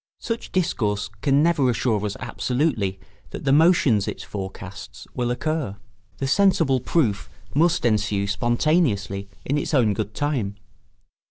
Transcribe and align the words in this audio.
Such 0.17 0.51
discourse 0.51 1.11
can 1.21 1.43
never 1.43 1.69
assure 1.69 2.03
us 2.07 2.17
absolutely 2.19 2.99
that 3.29 3.43
the 3.43 3.51
motions 3.53 4.07
it 4.07 4.23
forecasts 4.23 5.05
will 5.13 5.29
occur; 5.29 5.77
the 6.17 6.25
sensible 6.25 6.79
proof 6.79 7.29
must 7.53 7.85
ensue 7.85 8.25
spontaneously 8.25 9.29
in 9.45 9.59
its 9.59 9.75
own 9.75 9.93
good 9.93 10.15
time. 10.15 10.55